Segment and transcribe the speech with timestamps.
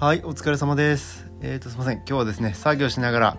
[0.00, 1.30] はい、お疲れ様です。
[1.42, 1.96] えっ、と、すいません。
[1.98, 3.38] 今日はですね、作業しながら、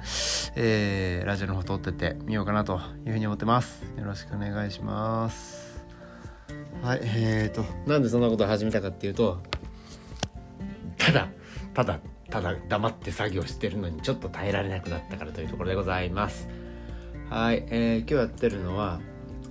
[0.56, 3.84] えー、ラジオの方撮っててみようかなというふうに思ってます。
[3.98, 5.84] よろしくお願いします。
[6.84, 9.42] はい、えーと、なんでそんなことを始めたかっていうと、
[11.00, 11.30] ただ、
[11.74, 12.00] ただ、
[12.30, 16.48] ただ黙って作業してるのにちょっと耐えられなくなったからというところでございます。
[17.32, 19.02] はい、えー、今日やってるのは、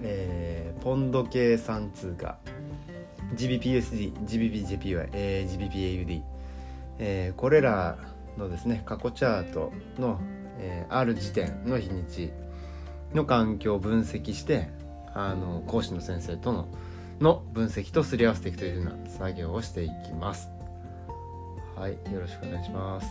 [0.01, 2.39] えー、ポンド計算通貨
[3.35, 6.40] GBPUSD、GBPJPY、えー、GBPAUD、
[7.01, 7.99] えーこれら
[8.39, 10.21] のですね過去チャートの、
[10.59, 12.31] えーある時点の日にち
[13.15, 14.69] の環境を分析して
[15.15, 16.69] あの講師の先生との
[17.21, 20.49] の分析とすり合わせていくというふうな作業をしていきます。
[21.77, 23.09] はい、よろしくお願いします。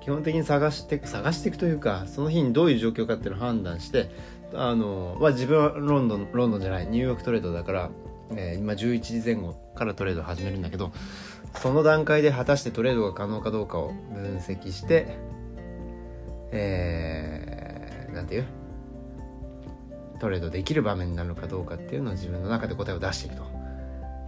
[0.00, 4.10] 基本的に探して探していくというかその日にどういう状況かっていうのを判断して
[4.52, 7.90] あの、まあ、自分はロンドンロンドンじゃないニューヨークトレードだから、
[8.34, 10.92] えー今11時前後からトレードを始めるんだけど
[11.54, 15.16] その段階で果たしてトレードが可能かどうかを分析して
[16.50, 18.46] えー、なんていう？
[20.20, 23.50] トレードできる場面になるのかどうかっていうのを自分の中で答えを出していくと。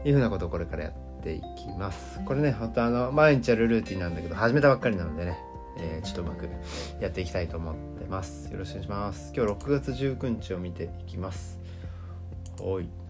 [0.06, 2.20] いうふうなことをこれからやっていきます。
[2.27, 5.39] これね本当あの毎日やるルーティンなんだけど始めたばっかりなのでね、
[5.78, 6.47] えーちょっとうまく
[7.00, 8.52] やっていきたいと思ってます。
[8.52, 9.33] よろしくお願いします。
[9.34, 11.58] 今日6月19日を見ていきます。
[12.61, 13.03] はい。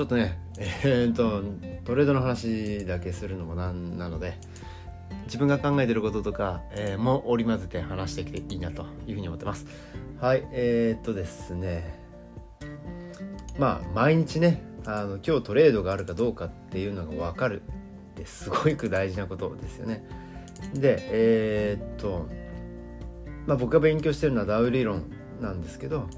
[0.00, 1.42] ちょっとねえー、っと
[1.84, 4.38] トレードの話だけするのもなんなので
[5.26, 9.66] 自分が考えてることとか、えーも織り交ぜて話してきていいなというふうに思ってます。
[10.18, 12.00] はいえー、っとですね。
[13.58, 17.60] まあ毎日ねあの今日トレードがあるかどうかっていうのが分かる。
[17.60, 20.02] ってすごく大事なことですよね。
[20.72, 22.26] でえーっと
[23.46, 26.08] まあ僕が勉強してるのはダウ理論なんですけど、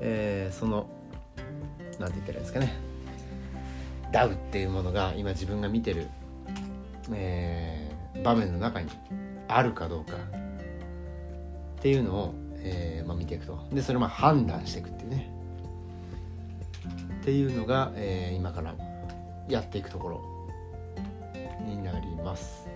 [0.00, 0.88] えーその
[1.98, 2.87] なんて言ったらいいですかね。
[4.12, 6.08] ダウっていうものが今自分が見てる、
[7.12, 7.88] えー
[8.24, 8.90] 場面の中に
[9.46, 10.14] あるかどうか
[11.78, 13.58] っていうのを、えーまあ、見ていくと。
[13.72, 15.30] でそれをまあ判断していくっていうね。
[17.20, 18.74] っていうのが、えー今から
[19.48, 20.20] やっていくところ
[21.64, 22.66] になります。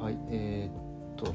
[0.00, 1.32] はいえーっと。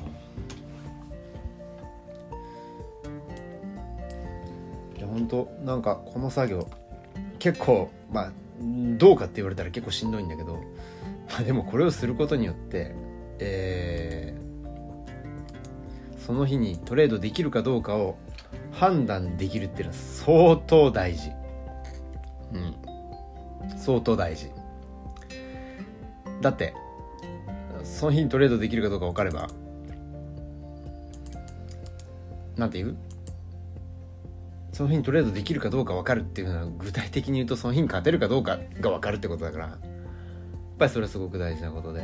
[4.98, 6.68] いや本当なんかこの作業
[7.40, 10.56] 結構まあどうかって言われたら結構しんどいんだけど、
[11.30, 12.96] まあ、でもこれをすることによって、
[13.40, 14.46] えー
[16.26, 18.18] その日にトレードできるかどうかを
[18.72, 21.30] 判断できるっていうのは相当大事。
[22.52, 22.76] うん。
[23.78, 24.50] 相当大事。
[26.42, 26.74] だって
[27.84, 29.48] その日にトレードできるかどうか分かれば
[32.58, 32.98] なんて言う？
[34.76, 39.66] その日にトレードできるかどうか分かるっていうのは具体的に言うとその日に勝てるかどうかが分かるってことだから。
[39.68, 39.78] やっ
[40.78, 42.04] ぱりそれはすごく大事なことで。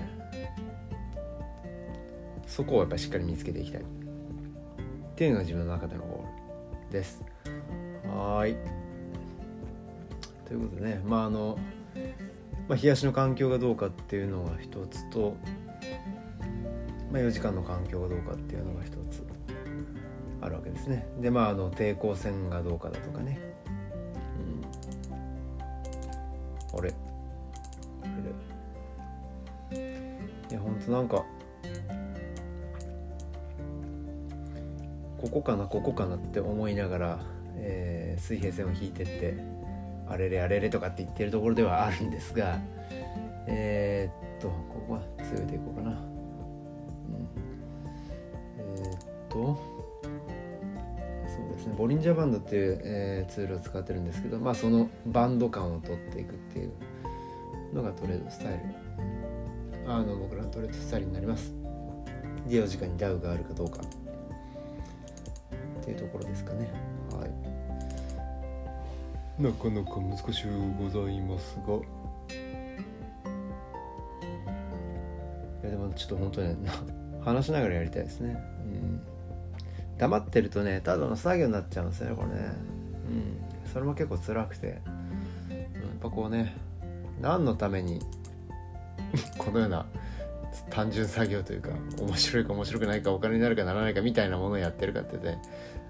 [2.48, 3.82] そこをやっぱりしっかり見つけていきたい。
[3.82, 3.84] っ
[5.16, 7.22] ていうのが自分の中でのゴールです。
[8.08, 8.56] はい。
[10.46, 11.60] ということでねまああの、
[12.70, 15.36] まあ、冷やしの環境がどうかっていうのが一つと、
[17.12, 19.31] まあ、4時間の環境がどうかっていうのが一つ。
[20.42, 21.08] あるわけですね。
[21.20, 23.40] でまああの抵抗線がどうかだとかね。
[26.74, 26.80] うん。
[26.80, 26.94] あれ。
[28.04, 29.78] あれ
[30.50, 31.24] いやほんとなんか
[35.22, 37.20] ここかなここかなって思いながら、
[37.56, 39.36] えー水平線を引いてって
[40.08, 42.60] あれれあれれとかって言ってるところではあるんですが
[43.48, 45.98] えーっとここは強いていこうかな、うん、
[48.60, 49.71] えーっと
[51.72, 56.72] ねボリンジャーバンドっていう、えーツールを使ってるんですけどまあそのバンド感を取っていくっていう
[57.74, 58.60] のがトレードスタイル。
[59.88, 61.54] あの僕らのトレードスタイルになります。
[62.48, 63.80] 利用時間にダウがあるかどうか。
[65.82, 66.70] っていうところですかね。
[67.12, 67.32] はい。
[69.42, 71.76] なかなか難しゅうございますが。
[75.64, 76.72] いやでもちょっと本当ねな
[77.24, 78.36] 話しながらやりたいですね。
[78.61, 78.61] うん
[80.02, 82.54] 黙ってるとねただの作業になっちゃうんですよねこれね。
[83.64, 83.72] うん。
[83.72, 85.02] それも結構辛くて、うん
[85.54, 86.56] やっぱこうね
[87.22, 88.00] 何のために
[89.38, 89.86] このような
[90.72, 91.70] 単純作業というか
[92.00, 95.40] 面白いか面白くないかお金になるかならないかみたいなものをやってるかってね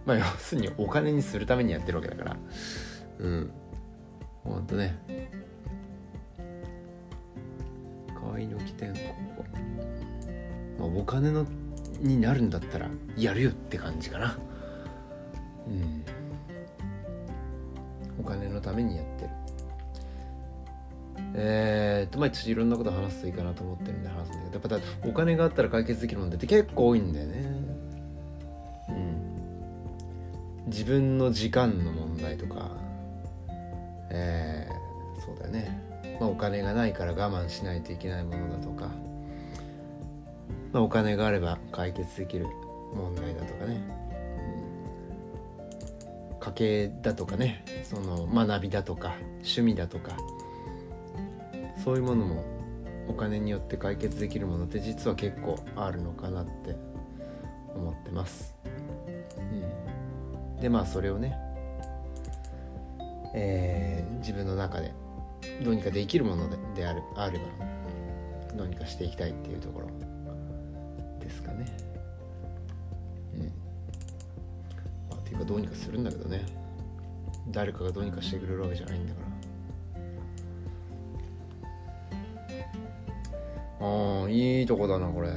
[0.05, 2.37] まあ要するにお金にするためにやってるわけだから。
[3.19, 3.51] うん。
[4.43, 4.99] ほんとね。
[8.33, 8.99] 買いの起点こ
[9.37, 9.45] こ、
[10.79, 11.45] まあ、お金の
[12.01, 14.37] になるんだったらやるよって感じかな。
[15.67, 16.03] うん。
[18.19, 19.29] お金のためにやってる。
[21.33, 27.45] えー、っとまあちょっといろんなこと話すといいかなと思ってるんで話すんだけどやっぱだお金があったら解決できる問題って結構多いんだよね。
[28.89, 30.67] うん。
[30.67, 32.71] 自分の時間の問題とか
[34.13, 38.89] えー、そうだよね、まあ、お金がないから我慢しないといけないものだとか、
[40.73, 42.47] まあ、お金があれば解決できる
[42.93, 43.81] 問題だとかね、
[46.33, 47.63] うん、家計だとかね。
[47.83, 50.17] その学びだとか趣味だとか。
[51.83, 52.43] そういうものも
[53.07, 56.75] お金によって解決できるものって実は結構あるのかなって
[57.75, 58.55] 思ってます。
[59.37, 61.35] うん、でまあそれをね、
[63.33, 64.93] えー、自分の中で
[65.63, 67.45] どうにかできるものであるあれば
[68.55, 70.10] どうにかしていきたいっていうところ。
[71.31, 71.65] ですかね。
[73.35, 73.41] うん。
[75.09, 76.45] まあ、っていうかどうにかするんだけどね
[77.49, 79.31] 誰かがどうにかしてくれるわけじゃないんだから。
[83.83, 85.29] ああいいとこだなこれ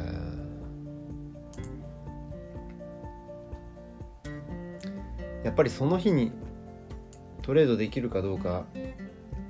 [5.42, 6.30] やっぱりその日に
[7.40, 8.66] トレードできるかどうか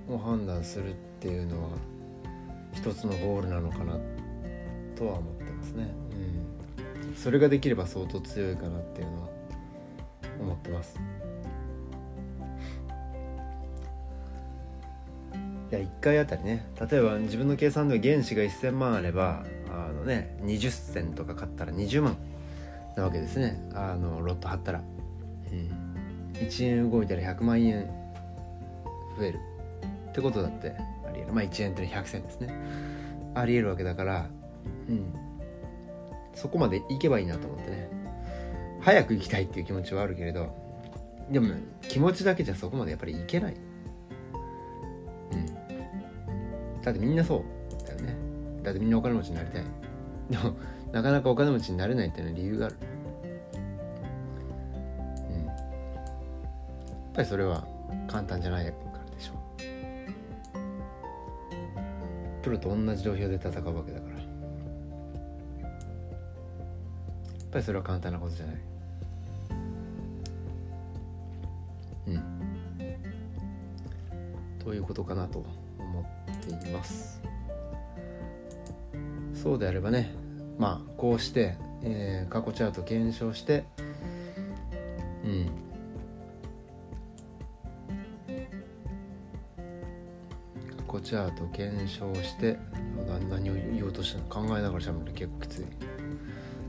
[0.09, 1.71] を判断するっていうのは
[2.73, 3.99] 一つのゴールなのかな
[4.95, 5.44] とは思って、
[7.25, 9.29] それができれば相当強いかなっていうのは
[10.39, 11.01] 思ってます。
[15.71, 22.19] いや1回あたりね例えば自分の計算では原資が1000万あればあのね20銭とか買ったら20万
[22.95, 23.71] なわけですね。
[23.73, 24.83] あのロット貼ったら、
[25.51, 27.87] うん、1円動いたら100万円
[29.19, 29.41] 増える。
[30.11, 30.75] ってことだって
[31.09, 31.33] ありえる。
[31.33, 32.55] まあ1円って100銭ですね。
[33.35, 34.29] ありえるわけだから。
[34.91, 35.24] うん。
[36.35, 37.89] そこまで行けばいいなと思ってね。
[38.81, 40.55] 早く行きたいっていう気持ちはあるけれど
[41.31, 43.57] でも気持ちだけじゃそこまでやっぱり行けない。
[46.83, 48.15] だってみんなそうだよね。
[48.63, 49.65] だってみんなお金持ちになりたい。
[50.29, 50.55] でも
[50.93, 52.77] なかなかお金持ちになれないっていうのは理由がある。
[55.31, 55.47] うん。
[55.47, 55.55] やっ
[57.15, 57.67] ぱりそれは
[58.07, 58.77] 簡単じゃないから
[59.17, 59.33] でしょ。
[62.43, 64.14] プロと同じ土俵で戦うわけだから
[67.55, 68.57] ぱりそれは簡単なことじゃない。
[72.09, 72.23] うん。
[74.59, 75.45] ということかなと
[75.79, 77.23] 思っています。
[79.35, 80.13] そうであればね
[80.59, 83.65] まあこうして、えー、過去チャート検証して
[85.25, 85.47] うん。
[90.89, 92.59] 過去チャート検証して
[93.31, 95.94] 何を言おうとしたの考えながらしゃべる結構きつい。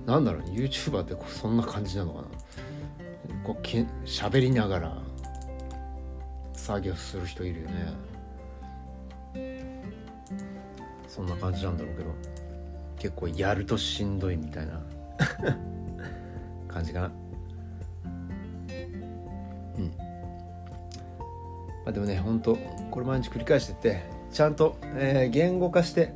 [0.05, 2.27] なんだろう、ね、YouTuber ってそんな感じなのかな。
[3.43, 4.97] こうけ喋りながら
[6.53, 7.93] 作業する人いるよね。
[11.07, 12.11] そんな感じなんだろうけど。
[12.97, 14.81] 結構やるとしんどいみたいな。
[16.67, 17.11] 感じかな。
[19.77, 19.93] うん。
[21.85, 22.57] まあでもねほんと
[22.91, 26.13] これ毎日繰り返してってちゃんと、えー、言語化して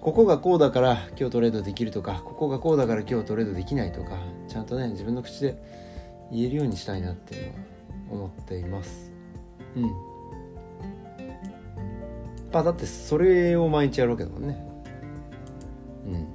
[0.00, 4.16] ここがこうだから今日トレードできるとかここがこうだから今日トレードできないとか
[4.48, 5.62] ちゃんとね自分の口で
[6.32, 7.58] 言えるようにしたいなっていうのは
[8.10, 9.12] 思っています。
[9.76, 9.82] うん。
[12.52, 14.58] まあだってそれを毎日やるわけだもんね。
[16.06, 16.26] うん。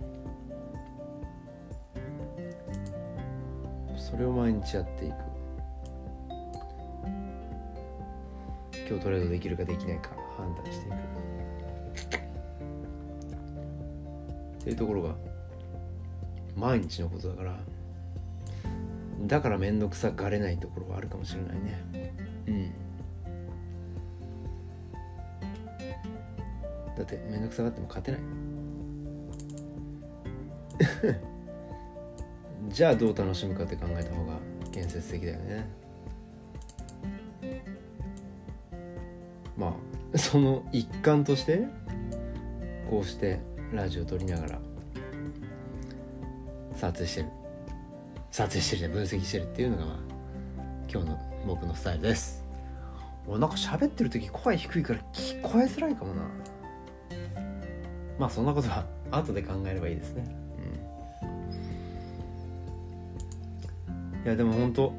[3.97, 5.15] それを毎日やっていく。
[8.87, 11.24] 今日トレードできるかできないか判断していく。
[14.65, 15.15] っていうところが
[16.55, 17.55] 毎日のことだから
[19.27, 22.13] だから面倒くさがれないところはあるかもしれないね。
[22.47, 22.71] うん。
[26.97, 28.21] だって面倒くさがっても勝てない。
[32.69, 34.39] じゃあどう楽しむかって考えた方が
[34.71, 35.69] 建設的だよね。
[39.55, 39.75] ま
[40.13, 41.67] あその一環として
[42.89, 43.39] こうして
[43.73, 44.59] ラジオ撮りながら
[46.75, 47.27] 撮影してる。
[48.31, 49.97] 撮影してる分析してるっていうのがまあ
[50.91, 52.43] 今日の僕のスタイルです。
[53.27, 56.21] 俺なんか喋ってる時声低いから聞こえづらいかもな。
[58.19, 60.35] まあそんなことは後で考えればいいですね。
[63.87, 63.91] う
[64.21, 64.93] ん、いやでも本当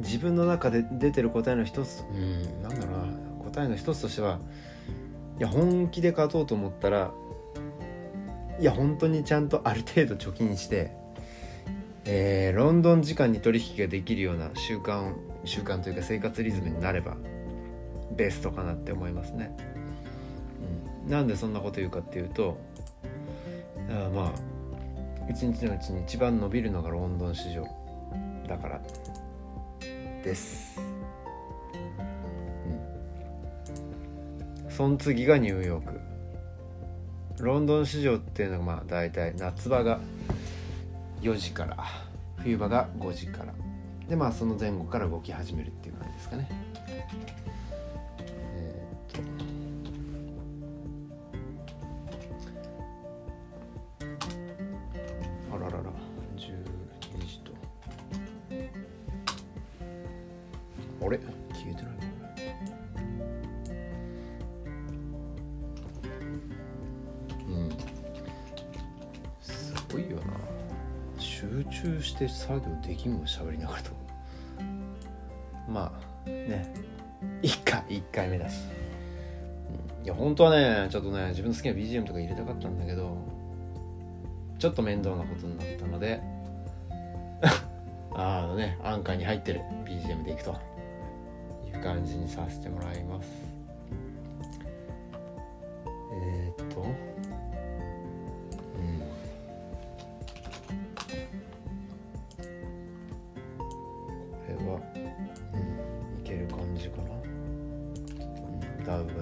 [0.00, 2.62] 自分の中で出てる答えの一つうん。
[2.62, 3.12] なんだろうな
[3.44, 4.38] 答えの一つとしては
[5.40, 7.12] いや本気で勝とうと思ったら
[8.60, 10.92] いや本当にちゃんとある程度貯金して、
[12.04, 15.14] えー、ロンドン時間に取引ができるような習慣
[15.46, 17.16] 習慣というか生活リズムになれば
[18.12, 19.56] ベストかなって思いますね、
[21.06, 22.58] うん、なんでそんなこと言うかっていうと
[23.88, 27.66] あまあ一日のうちに一番伸びるのがロンドン市場
[28.46, 28.80] だから
[30.22, 30.89] です。
[34.80, 36.00] その次がニューヨーク。
[37.44, 40.00] ロンドン市場っていうのがまあ大体夏場が
[41.20, 41.76] 4時から
[42.38, 43.52] 冬場が5時から。
[44.08, 46.69] でまあその前後から動き始めるっていう感じですかね。
[73.00, 73.90] 作業できんもん喋りながらと。
[75.68, 75.92] ま
[76.26, 76.72] あね。
[77.42, 78.60] 1回1回目だし、
[80.00, 83.16] うん、いや本当はねちょっとね自分の好きな BGM とか入れたかったんだけど
[84.58, 86.20] ちょっと面倒なことになったので
[88.12, 90.56] あのねアンカーに入ってる BGM でいくと
[91.66, 93.59] いう感じにさせてもらいます。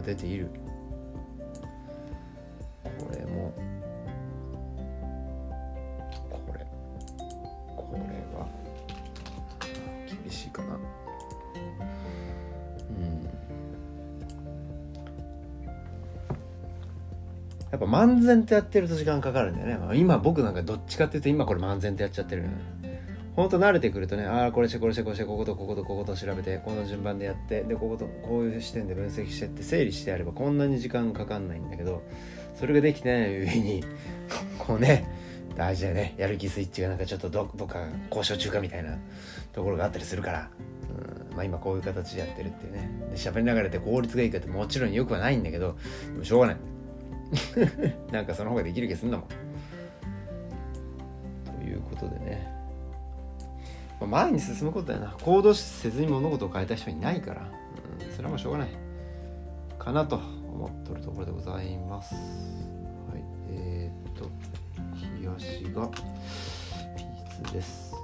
[0.08, 0.48] 出ている。
[2.82, 3.52] これも。
[6.30, 6.66] これ。
[7.76, 7.98] これ
[8.38, 8.48] は。
[10.06, 10.76] 厳しいかな。
[10.76, 10.80] うん。
[17.70, 22.44] やっぱ漫然とやってると時間かかるんだよね、今僕なんかどっちかっていうと今これ漫然とやっちゃってる。
[22.44, 22.48] ね
[23.38, 32.02] ほんと慣れてくるとねああこれしてこれしてこれしてこことこことここと調べてこの順番でやってでこことこういう視点で分析してって整理してやればこんなに時間かかんないんだけど
[32.57, 33.85] それができてない上に
[34.59, 35.09] こうね
[35.54, 36.14] 大事だよね。
[36.18, 38.99] やる気スイッチがなんかちょっとどっか交渉中かみたいな
[39.52, 40.50] ところがあったりするから、
[41.37, 42.90] まあ、今こういう形でやってるっていうね。
[43.11, 45.76] で喋りながらって効率がいいかってもちろんよくはないんだけど
[46.12, 46.57] でもしょうがない。
[48.11, 49.28] なんかその方ができる気すんだもん。
[51.61, 52.57] ということでね、
[54.00, 55.17] まあ、前に進むことだよな。
[55.23, 57.49] 行動せずに物事を変えた人いないから、
[58.07, 58.69] うん、それはもうしょうがない。
[59.78, 62.14] かなと思っとるところでございます。
[62.14, 62.21] は
[63.17, 64.31] いえー、っと
[65.19, 67.95] 東がピーツです。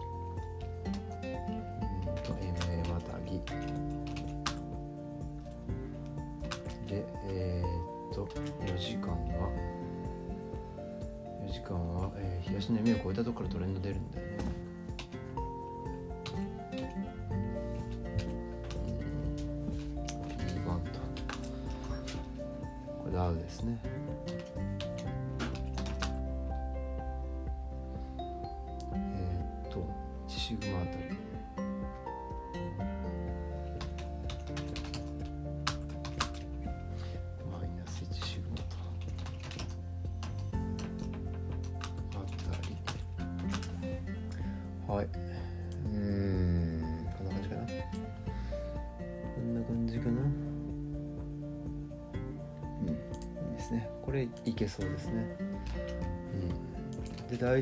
[1.22, 2.54] うんと M
[2.92, 3.38] またぎ。
[6.88, 8.26] でえー、っと
[8.66, 9.50] 4時間は。
[11.46, 14.33] 4時間は、えー東の夢を超えたところからトレンド出るんだよね。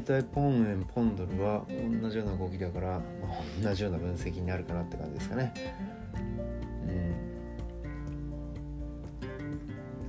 [0.02, 1.64] 大体ポン円ポンドルは
[2.02, 5.54] 同じような動きだから、まあ同じような分析になるかなって感じですかね。
[6.88, 6.90] う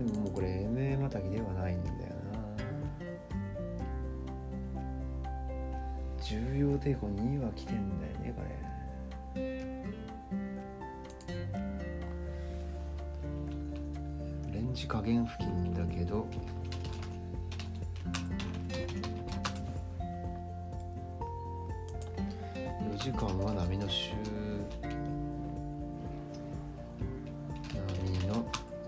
[0.02, 0.08] ん。
[0.08, 2.04] でももうこれ MA またぎではないんだよな。
[6.24, 9.44] 重要抵抗2は来てんだよねこれ。
[14.52, 16.26] レンジ加減付近だけど
[23.04, 24.18] 時間は波の週波
[28.30, 28.46] の、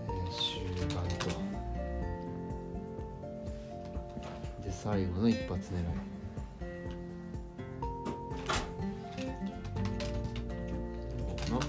[0.08, 0.62] えー終
[0.96, 1.28] 盤と。
[4.64, 5.84] で最後の一発狙い。
[11.50, 11.60] の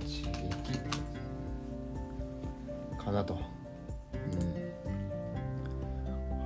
[0.00, 0.80] 一撃
[2.96, 3.36] かなと、う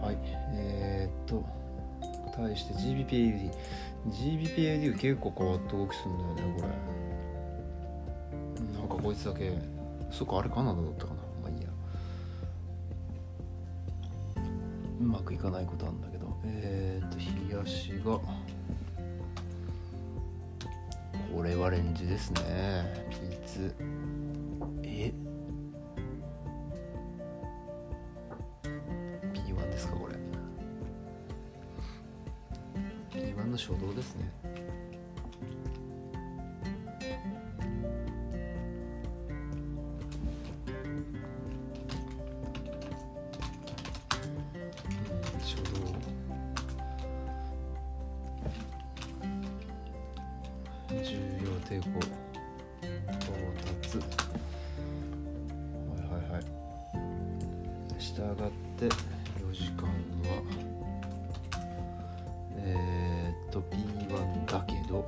[0.01, 0.19] ん、はい。
[0.57, 1.47] えー、っと
[2.35, 3.53] 対して GBPAUD
[4.09, 6.69] GBPAD が結構変わった動きするんだよねこれ。
[8.79, 9.53] なんかこいつだけ
[10.11, 11.21] そっかあれカナダだったかな。
[11.43, 11.69] まあいいや。
[15.01, 16.37] うまくいかないことあるんだけど。
[16.45, 18.21] えー、っと冷やしが。
[21.35, 23.07] これはレンジですね。
[23.11, 23.75] ピーツ
[58.15, 59.91] したがって4時間は
[62.57, 65.05] えー、っと B1 だけど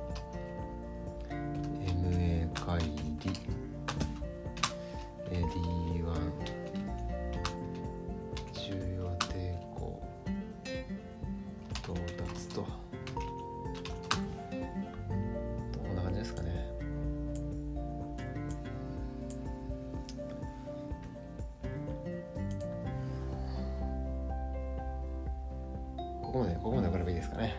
[26.37, 27.55] ここまでここまで送ればいいですかね。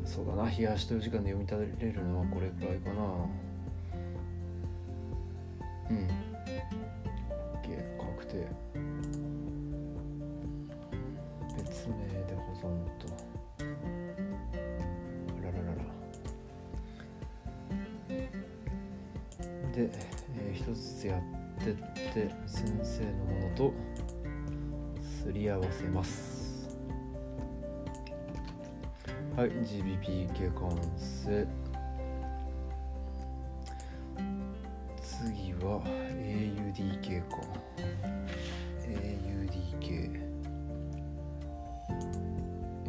[0.00, 0.06] うん。
[0.06, 0.50] そうだな。
[0.50, 3.45] 冷やしという時間で読み取れるのはこれくらいかな。
[29.46, 31.46] い GBPK 完成
[35.00, 37.36] 次は AUDK か
[38.86, 40.10] AUDK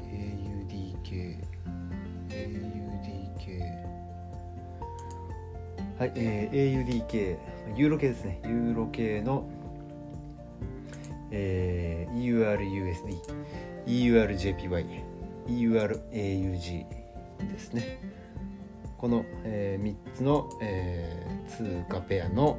[0.03, 1.37] AUDK
[2.29, 3.87] AUDK
[5.99, 7.37] はい、えー、AUDK
[7.75, 9.47] ユーロ系ですねユーロ系の、
[11.31, 13.17] えー、EURUSD
[13.85, 15.06] EURJPY
[15.47, 16.85] EURAUG
[17.39, 17.99] ですね。
[18.97, 22.57] この、えー、3つの、えー、通貨ペアの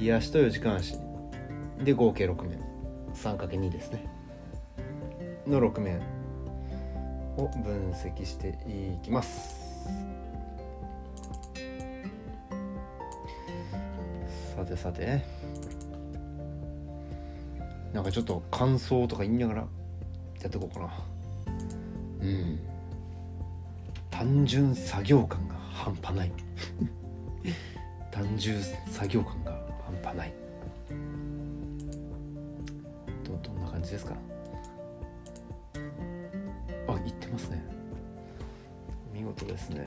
[0.00, 0.96] 冷やしと4時間足。
[1.82, 2.58] で合計6面。
[3.14, 4.06] 3×2 ですね。
[5.46, 6.00] の6面
[7.36, 9.88] を分析していきます。
[14.56, 15.22] さてさて。
[17.92, 19.66] なんかちょっと感想とか言いながらや
[20.48, 21.17] っていこうかな。
[22.20, 22.58] うん。
[24.10, 26.32] 単純作業感が半端ない。
[28.10, 29.52] 単純作業感が
[29.84, 30.32] 半端ない。
[33.24, 34.14] どどんな感じですか？
[36.88, 37.62] あ言ってますね。
[39.12, 39.84] 見事ですね。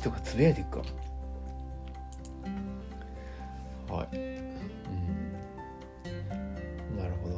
[0.00, 0.82] 気づきとかつぶやいていくか。
[3.92, 4.16] はい。
[4.16, 5.36] うん。
[6.96, 7.34] なるほど。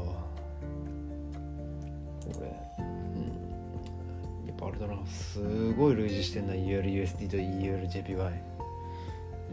[2.33, 2.47] これ。
[2.79, 2.83] う
[3.19, 4.47] ん。
[4.47, 5.05] やっぱあれだな。
[5.07, 6.55] すごい類似してんな。
[6.55, 8.17] EURUSD と EURJPY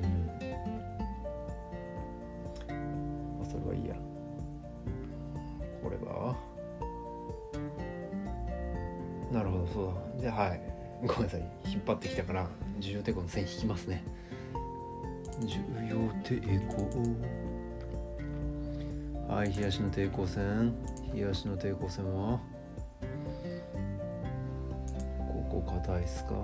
[0.04, 0.28] うん。
[3.39, 3.95] まあそれはいいや。
[5.82, 6.36] これは？
[9.32, 10.22] なるほどそうだ。
[10.22, 10.62] じゃあはい。
[11.08, 11.41] ごめんなさい。
[11.65, 12.48] 引っ張ってきたから
[12.80, 14.04] 重要抵抗の線引きますね。
[15.42, 16.89] 重要抵抗
[19.34, 20.74] はい冷やしの抵抗線。
[21.13, 22.39] 冷やしの抵抗線は？
[25.28, 26.34] ここ硬いっすか？
[26.36, 26.44] は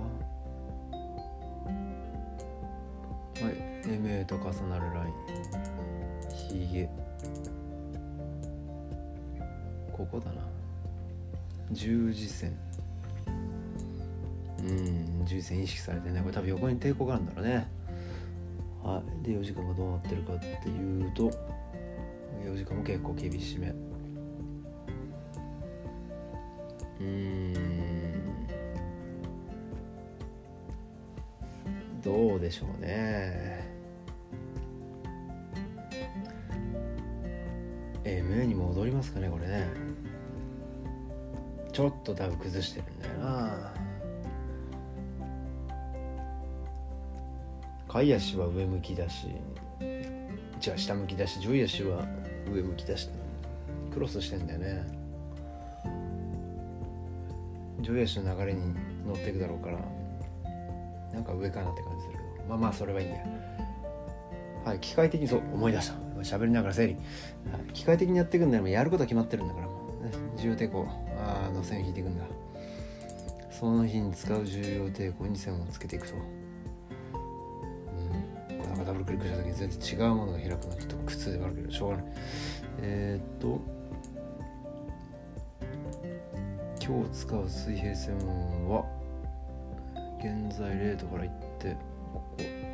[3.50, 3.54] い
[3.88, 5.14] MA と重なるライン。
[6.68, 6.90] ひげ
[9.92, 10.42] ここだな。
[11.72, 12.56] 十字線。
[14.60, 14.95] うん。
[15.26, 17.68] 十字線意識されてねこれ多分横に抵抗があるんだろうね。
[18.84, 19.24] はい。
[19.24, 21.30] で4時間がどうなってるかっていうと
[22.44, 23.74] 4時間も結構厳しめ。
[27.00, 27.54] うん。
[32.02, 33.66] どうでしょうね。
[38.04, 39.68] え MA に戻りますかねこれね。
[41.72, 43.75] ちょっと多分崩してるんだよな。
[48.02, 49.28] い足は上向きだし
[50.60, 52.06] じゃあ下向きだし上位足は
[52.52, 53.10] 上向きだし
[53.94, 54.86] クロスしてんだよね。
[57.82, 58.74] 上位足の流れに
[59.06, 59.78] 乗っていくだろうから
[61.14, 62.18] なんか上かなって感じする。
[62.36, 63.16] けどまあまあそれはいいや。
[64.66, 65.94] はい機械的にそう思い出した。
[66.22, 67.00] 喋りながら整理、は
[67.60, 69.68] い、機械的にやっていくんだよやることは決まってるんだから、
[70.38, 70.88] 重要抵抗。
[71.20, 72.26] あの線引いていくんだ。
[73.52, 76.16] その日に使う重要抵抗に線をつけていくと。
[79.16, 82.06] リックした時に全然違うものが開くのちょっと苦痛ではあるけどしょうがない。
[82.82, 83.62] えー、っと
[86.86, 88.18] 今日使う水平線
[88.68, 88.86] は
[90.20, 91.76] 現在レートからいって
[92.14, 92.65] ここ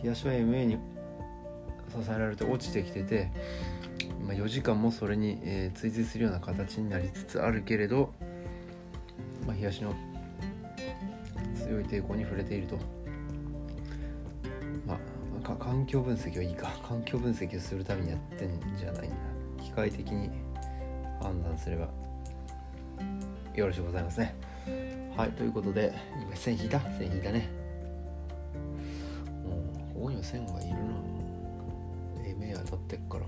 [0.00, 0.78] 東は MA に
[1.90, 3.30] 支えられて落ちてきてて、
[4.24, 8.12] まあ、4時間もそれに、えー、追随するような形になりつつあるけれど、
[9.46, 9.94] まあ、東の
[11.56, 12.78] 強い抵抗に触れていると。
[14.86, 14.98] ま
[15.44, 16.70] あ、環境分析はいいか。
[16.86, 19.16] 環境分析をするためにやってんじゃないんだ。
[19.62, 20.30] 機械的に
[21.20, 21.88] 判断すれば
[23.54, 24.34] よろしゅうございますね。
[25.16, 26.80] はいということで今線引いた？
[26.98, 27.57] 線引いたね。
[30.28, 30.78] 線がいるな。
[32.38, 33.24] 目当たってっから。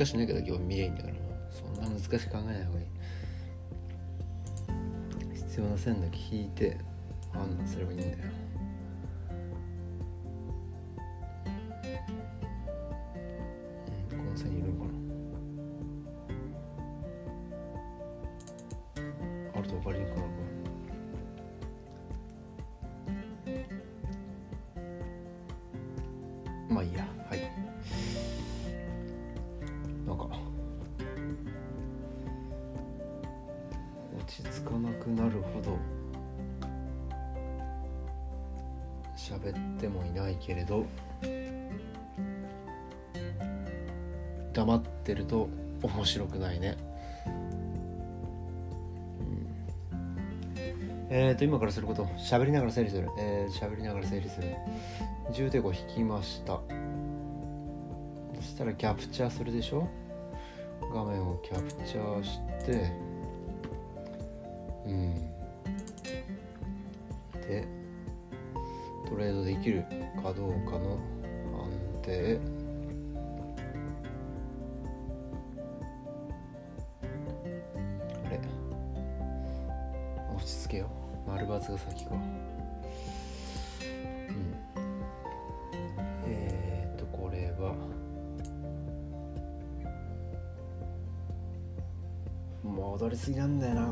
[0.00, 1.14] 監視するかしないかだけは見れんだから
[1.50, 2.86] そんな難しく考えない方がいい
[5.34, 6.78] 必要な線だけ引いて
[7.32, 8.16] 判断すればいいんだよ
[14.10, 14.90] この線いるかな
[19.54, 20.22] あると分かりにくくな
[26.70, 27.49] まあいいやはい
[35.08, 35.76] なるほど。
[39.16, 40.84] 喋ってもいないけれど
[44.52, 45.48] 黙ってると
[45.82, 46.76] 面白くないね、
[51.10, 53.08] うん、えっ、ー、と今からすること喋りながら整理する。
[53.18, 54.56] えー、喋りながら整理する。
[55.32, 56.58] 重抵抗引きました。
[58.36, 59.86] そしたらキャプチャーするでしょ？
[60.92, 62.90] 画面をキャプチャーして
[69.70, 69.84] きる
[70.20, 70.98] かどうかの
[71.52, 71.70] 判
[72.02, 72.40] 定。
[78.24, 78.40] あれ？
[80.34, 80.90] 落ち着けよ
[81.26, 82.14] 丸×が先か。
[82.14, 82.20] うん。
[86.26, 87.76] えっ、ー、とこれは。
[92.64, 93.89] 戻りすぎなんだよな。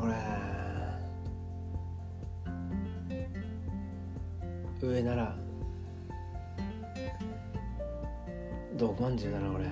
[9.09, 9.65] 40だなこれ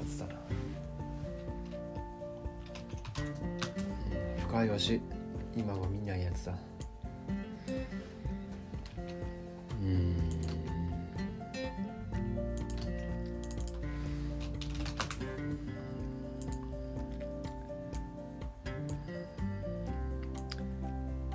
[0.00, 0.34] 初だな。
[4.48, 5.00] 深いわし。
[5.56, 6.58] 今は見ないやつだ。
[9.82, 10.16] うん。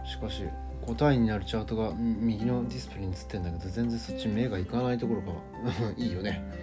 [0.06, 0.44] しかし
[0.86, 5.34] 答えになるチャートが右のディスプレイに映ってんだけど全然そっち目がいかないところが
[5.98, 6.63] いいよね。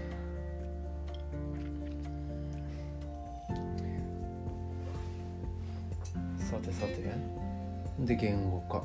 [8.11, 8.83] で言語化。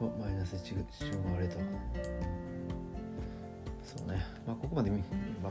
[0.00, 0.82] マイナス1が
[1.32, 1.58] 割れと
[3.84, 4.24] そうね。
[4.46, 4.98] まあここまでま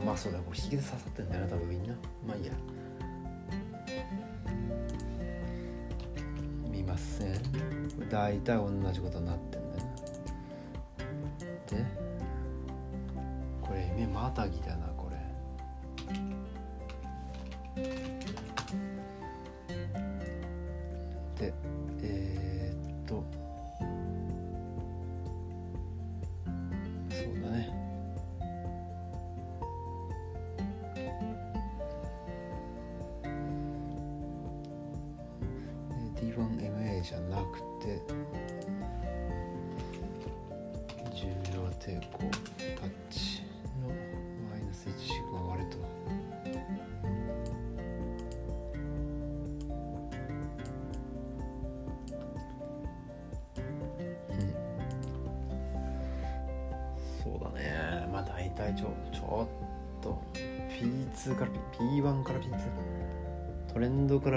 [0.00, 0.38] まあそうだ。
[0.38, 1.94] これ引きで刺さってんだよな多分みんな。
[2.26, 2.52] まあいいや。
[6.70, 7.40] 見ますね
[8.10, 9.94] 大体同じことになってんだよな。
[11.66, 11.84] で
[13.60, 14.86] これ目またぎだな。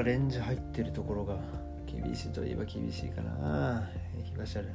[0.02, 1.38] からレンジ入ってるところが
[1.86, 3.88] 厳しいといえば厳しいかな。
[4.24, 4.70] 東ある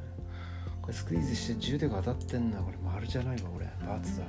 [0.81, 2.59] これスクイーズして10で当たってんな。
[2.59, 3.67] これ丸じゃないわこれ。
[3.85, 4.25] バツだ。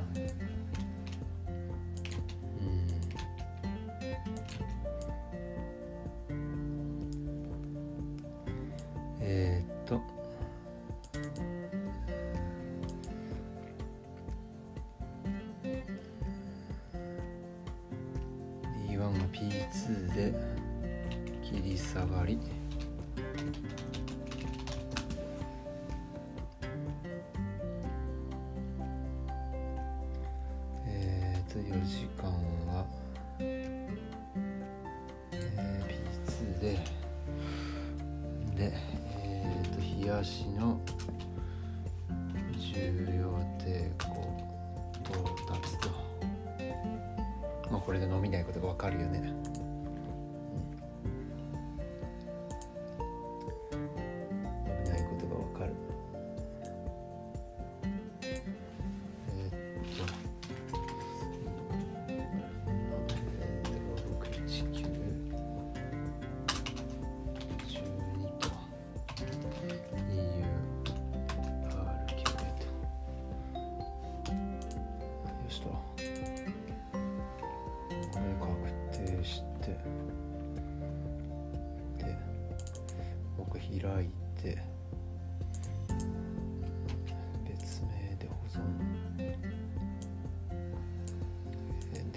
[47.98, 49.32] れで飲みないことがわかるよね、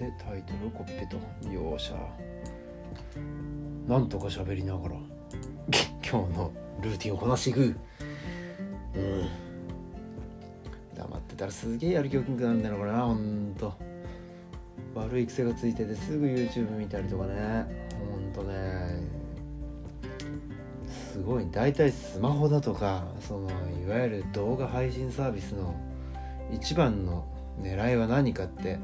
[0.02, 1.18] でタイトルをコピペと。
[1.52, 1.96] よっしゃ。
[3.88, 4.96] なんとか喋りながら。
[6.04, 7.62] 今日のルーティンをこなしていく。
[7.62, 7.76] うん。
[10.96, 13.74] 黙ってたらすげえやる気起きなくなるんだよなこれなほんと。
[14.96, 17.66] 悪い癖がついててすぐ YouTube 見たりとかね。
[18.00, 19.04] ほんとね。
[20.90, 21.48] すごい。
[21.52, 23.50] 大体スマホだとかその
[23.86, 25.76] いわゆる動画配信サービスの
[26.52, 27.24] 一番の
[27.62, 28.80] 狙いは何かって。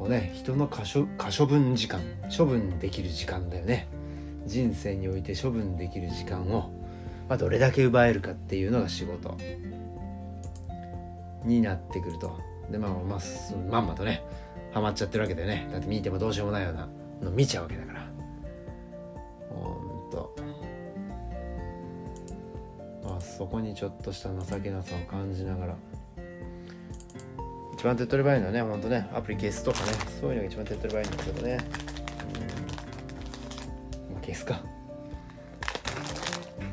[0.00, 2.00] こうね人の可処可処分時間
[2.34, 3.86] 処分できる時間だよね。
[4.46, 6.70] 人生において処分できる時間を、
[7.28, 9.36] まあ、どれだけ奪えるかっていうのが仕事。
[11.44, 12.38] になってくると。
[12.70, 13.20] でまあまあ
[13.70, 14.22] まんまとね
[14.72, 15.68] ハマっちゃってるわけだよね。
[15.70, 16.88] だって見てもどうしようもないような
[17.20, 18.06] の見ちゃうわけだから。
[19.50, 20.34] ほんと。
[23.04, 25.76] まあそこにちょっとした情けなさを感じながら
[27.80, 31.58] 一番手っ取り早いのはねほんとねアプリ消すとかねそういうのが一番手っ取り早いんだけどね。
[34.10, 34.20] うん。
[34.20, 34.60] 消すか。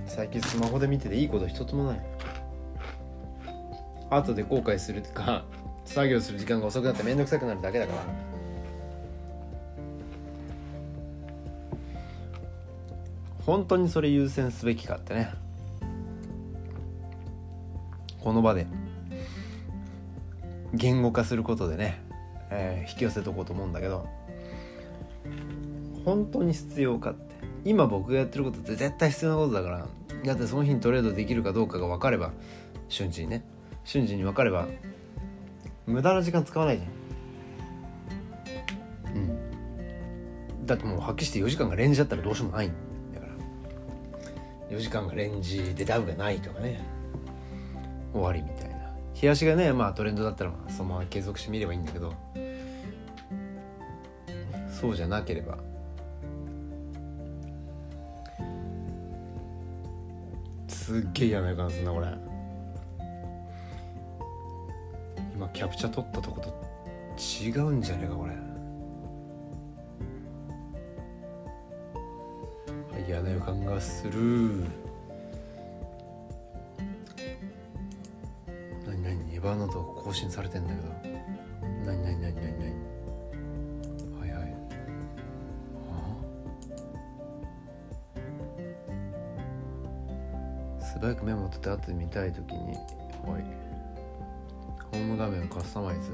[0.06, 2.02] 最近スマホで見てていいこと一つもない。
[4.10, 5.46] 後で後悔するか
[5.86, 8.02] 作業する時間が遅くなって面倒くさくなるだけだから。
[13.46, 15.32] 本当にそれ優先すべきかってね。
[18.22, 18.68] この場で。
[20.74, 22.02] 言語化することでね、
[22.50, 24.08] えー引き寄せとこうと思うんだけど
[26.06, 27.36] 本当に必要かって。
[27.66, 29.88] 今僕がやってることって絶対必要なことだから
[30.24, 32.32] だってその日にトレードできるかどうかが分かれば
[32.88, 33.44] 瞬時にね
[33.84, 34.68] 瞬時に分かれば
[35.88, 36.88] 無駄な時間使わないじゃ
[39.12, 39.16] ん。
[39.16, 40.66] うん。
[40.66, 42.68] だってもうはっきりして4時間がレンジだったらどうしようもない。
[42.68, 42.72] ん
[43.14, 43.26] だか
[44.70, 44.78] ら。
[44.78, 46.82] 4時間がレンジでダウがないとかね。
[48.12, 48.67] 終わりみたいな。
[49.20, 52.14] 冷やしがねまあトレンドだったらそのまま継続してみればいいんだけど。
[54.80, 55.58] そうじゃなければ。
[60.68, 62.08] すっげえ嫌な予感すんなこれ。
[65.34, 66.50] 今キャプチャ撮ったとこと
[67.20, 68.34] 違うんじゃねえかこれ。
[73.08, 74.66] 嫌な予感がする。
[79.48, 80.90] 何何エヴァーノート更新されてんだけど。
[81.86, 82.70] 何何何何何？
[84.20, 84.54] はいはい。
[90.80, 90.84] あ？
[90.84, 93.44] 素早くメモ取って後で見たい時にはい。
[94.92, 96.12] ホーム画面カスタマイズ。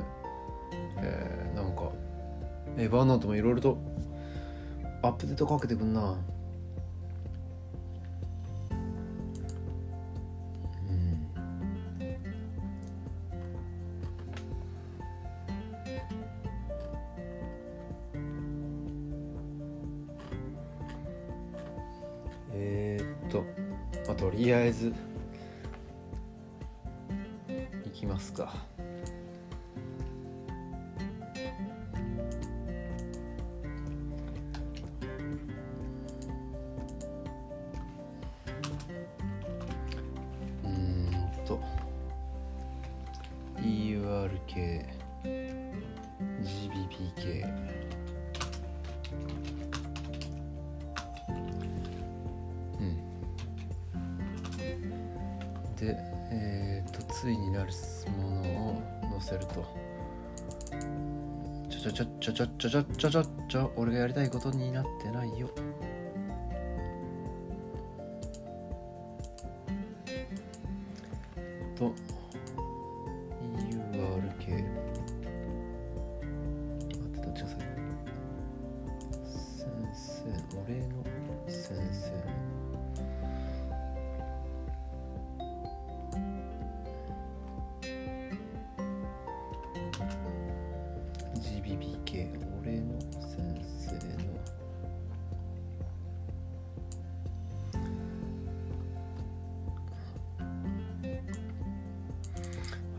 [0.98, 1.92] えー、なんか
[2.78, 3.78] エヴァーノートもいろいろと
[5.02, 6.16] アップデートかけてくんな。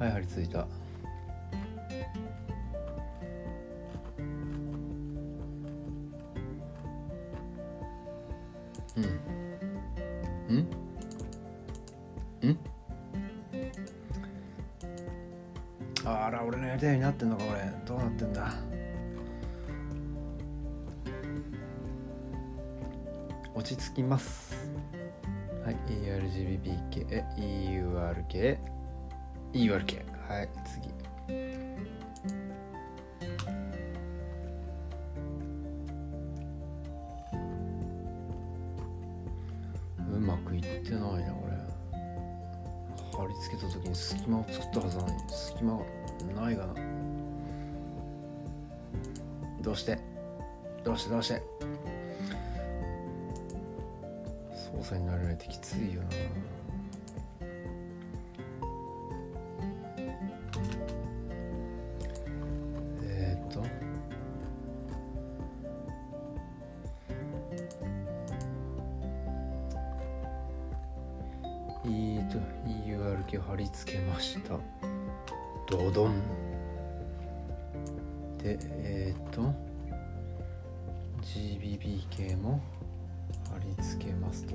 [0.05, 0.67] はい貼り付いた。
[8.97, 9.05] うん。
[10.51, 10.59] うん？
[12.51, 12.59] ん？
[16.05, 17.61] あら俺のやりたいようになってんのかこれ。
[17.87, 18.53] どうなってんだ？
[23.55, 24.55] 落ち着きます。
[25.65, 28.59] はい ERGBPKEURK
[29.55, 30.93] ERGBPK え EURK EURK はい次。
[40.13, 41.55] うまくいってないなこれ
[43.17, 45.85] 貼り付けた時に隙間を作ったはずなのに隙間が
[46.43, 46.75] ないがな。
[49.63, 49.99] どうして？
[50.85, 51.11] どうして？
[51.11, 51.43] どうして？
[54.77, 56.09] 操作になれないってきついよな。
[71.87, 74.59] えーと EURK 貼り付けました。
[75.71, 76.15] ドドン。
[78.39, 79.55] でえー、と
[81.23, 82.61] GBBK も
[83.51, 84.55] 貼り付けますと。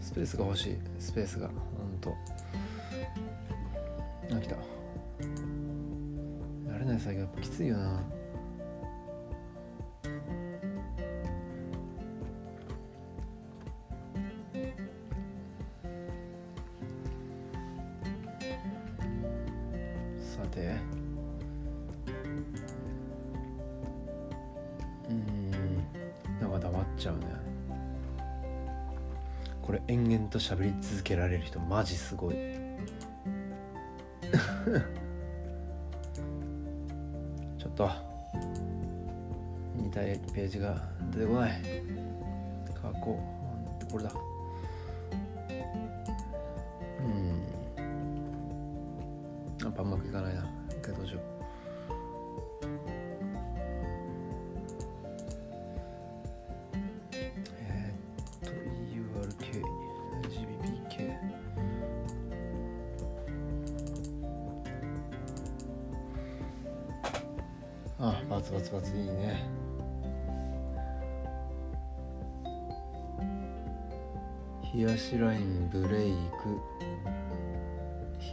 [0.00, 0.78] スペースが欲しい。
[0.98, 2.14] スペースがほんと。
[4.32, 4.56] あ来た。
[6.68, 8.00] 慣れない作業やっぱきついよな。
[30.52, 32.34] 喋り続けられる人マジすごい。
[37.58, 37.90] ちょっと。
[39.74, 40.76] 見たいページが
[41.10, 41.52] 出てこない。
[42.74, 44.12] 過去これだ。
[68.04, 69.48] あバツバツバツいいね。
[74.74, 76.58] 冷やしラインブレイク。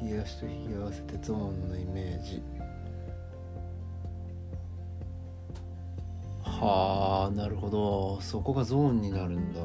[0.01, 2.41] 冷やしと冷や合わせてゾーンのイメージ。
[6.41, 8.19] はあなるほど。
[8.21, 9.61] そこがゾーンになるんだ。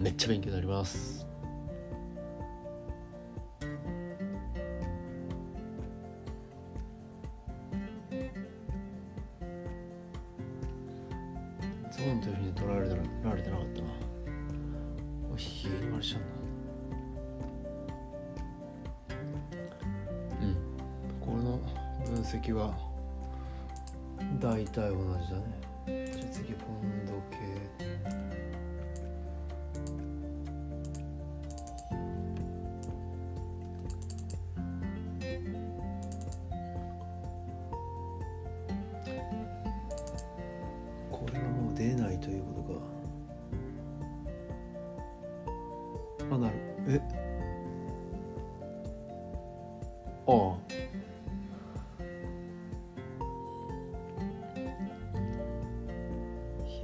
[0.00, 1.25] めっちゃ勉強になります。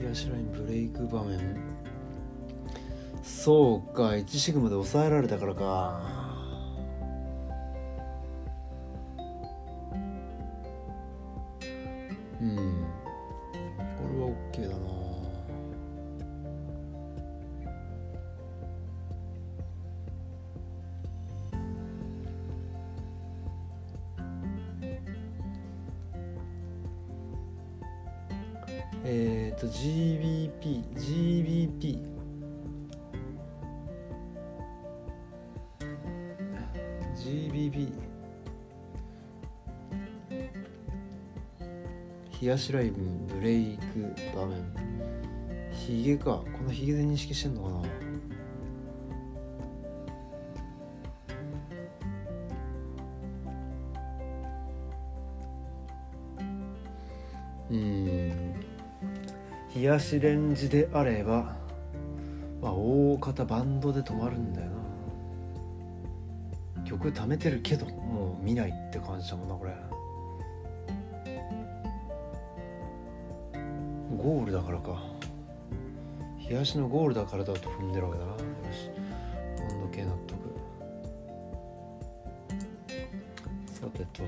[0.03, 1.39] 冷やしラインブレイク場面。
[3.23, 6.22] そうか1シグマで抑えられたからか。
[42.53, 43.01] 冷やしライブ
[43.35, 44.63] ブレイク場面。
[45.73, 46.25] ヒゲか。
[46.25, 47.77] このヒゲで認識してんのかな。
[57.71, 58.55] うん。
[59.75, 61.57] 冷やしレンジであれば
[62.61, 64.69] まあ大方バンドで止まるんだよ
[66.77, 66.85] な。
[66.85, 69.73] 曲貯めてるけどもう見ないって感じだもんなこれ。
[74.23, 75.03] ゴールだからか。
[76.49, 78.33] 冷やしのゴールだからだと踏んでるわけだな。
[78.33, 78.39] よ
[78.73, 78.89] し。
[79.75, 80.39] 温度計納得。
[83.67, 84.23] さてと。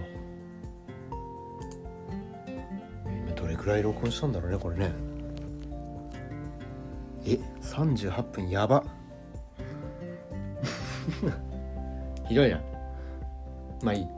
[3.06, 4.90] 今どれくらい録音したんだろうねこれね。
[7.24, 8.82] え38分やば。
[12.28, 12.60] ひどいな。
[13.82, 14.08] まあいい。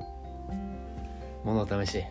[1.45, 2.05] 物を試し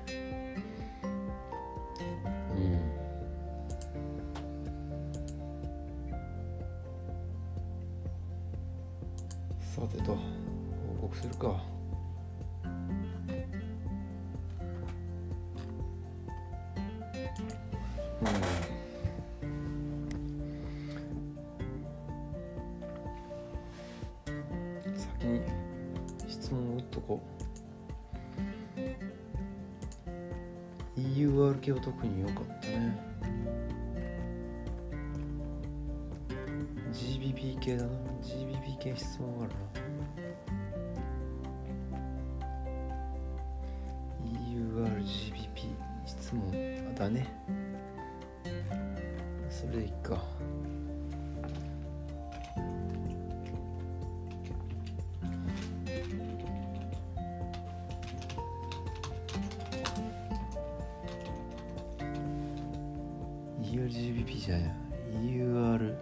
[64.15, 64.71] GBP じゃないや。
[65.11, 65.93] EUR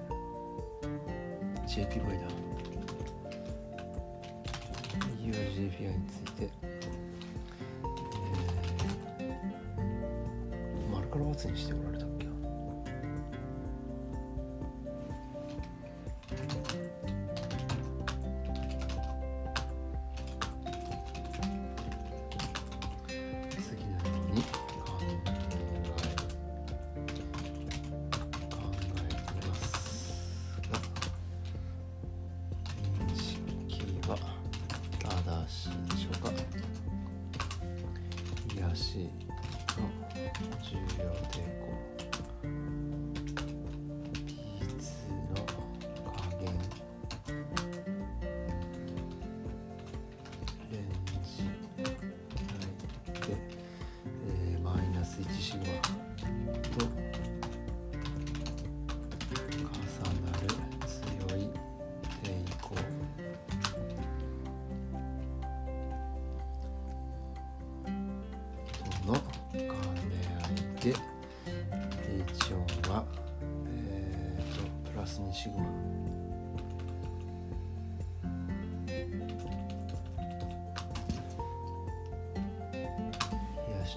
[1.66, 2.28] JPY だ。
[5.20, 6.50] EURGPI について、
[9.18, 12.13] えー、丸から×にしておられた。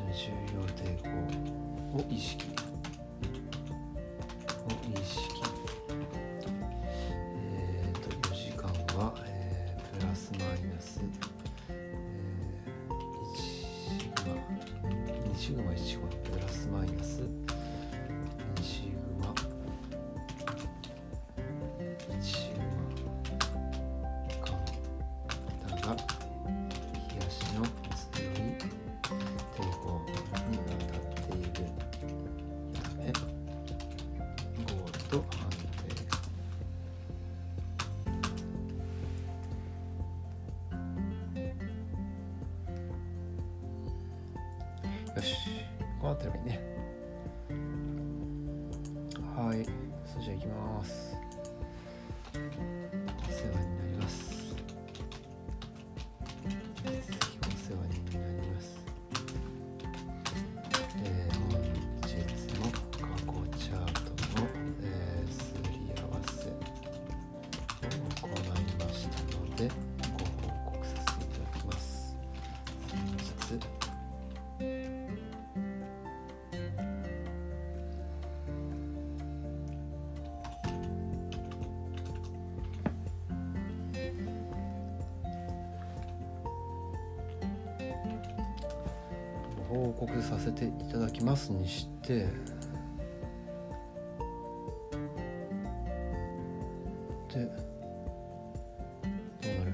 [0.04, 1.08] ですね重量抵抗。
[1.98, 2.44] を意識。
[4.64, 5.35] を意識。
[46.16, 46.75] ってればいいね。
[89.68, 92.28] 報告させていただきますにして
[97.28, 97.46] で
[99.42, 99.72] どうなる？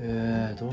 [0.00, 0.72] えーと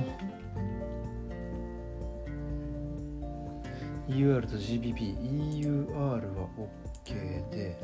[4.07, 6.47] EUR と GBP EUR は
[7.03, 7.77] OK で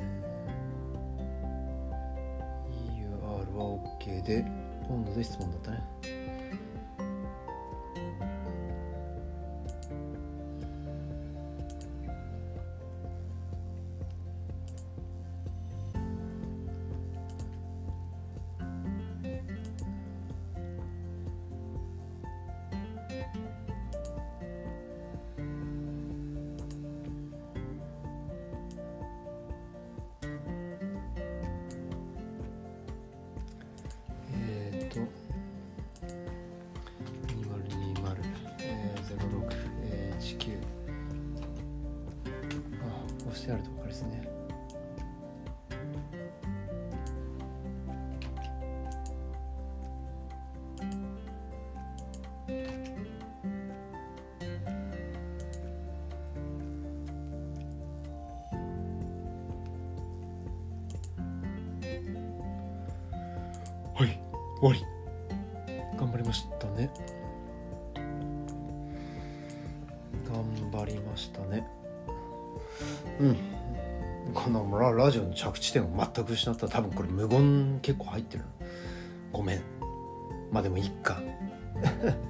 [2.69, 3.19] EUR
[3.55, 4.45] は OK で
[4.87, 6.30] ポンドで質問だったね。
[64.01, 64.19] はい
[64.59, 64.83] 終わり。
[65.95, 66.89] 頑張りましたね。
[70.27, 71.67] 頑張りましたね。
[73.19, 73.37] うん。
[74.33, 76.65] このララジオの着地点を全く失った。
[76.65, 78.43] ら多分これ無言結構入ってる。
[79.31, 79.61] ごめん。
[80.51, 81.21] まあでもいっか。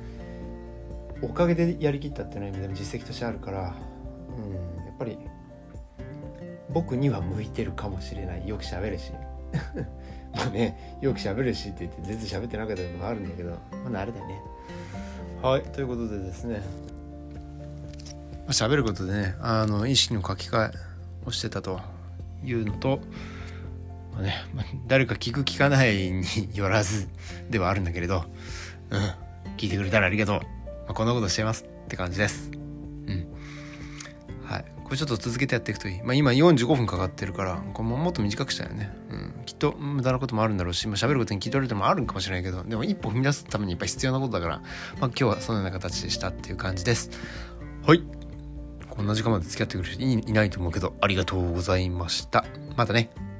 [1.24, 3.60] おかげでやりきったっていうのはでも実績としてあるから。
[4.38, 4.86] うん。
[4.86, 5.18] やっぱり
[6.74, 8.46] 僕には向いてるかもしれない。
[8.46, 9.14] よく喋るし。
[10.34, 14.42] まあねよく喋るしって言って全然喋ってなかったことがあるんだけどまあ慣れだよね。
[15.42, 15.64] はい。
[15.64, 16.62] ということでですね。
[18.50, 20.74] 喋ることでねあの意識の書き換え
[21.26, 21.80] をしてたと
[22.44, 23.00] いうのと、
[24.14, 27.08] まあねまあ、誰か聞く聞かないによらず
[27.50, 28.26] ではあるんだけれど、
[28.90, 29.00] うん、
[29.58, 30.42] 聞いてくれたらありがとう、ま
[30.90, 32.52] あ、こんなことしてますって感じです。
[32.52, 32.56] う
[33.12, 33.28] ん。
[34.44, 34.66] はい。
[34.84, 44.66] これちょっと続けてやっていくといい、まあ、今45分かかってるからこれももっと短くしたよね、うん、きっと無駄なこともあるんだろうし、まあ、喋ることに聞い取れてもあるんかもしれないけどでも一歩踏み出すためにやっぱ必要なことだから、まあ、
[45.00, 47.10] 今日はそのような形でしたっていう感じです。
[47.86, 48.04] はい。
[48.90, 52.46] こんな時間まで付き合ってくれる人いいないと思うけどありがとうございました。
[52.76, 53.31] またね。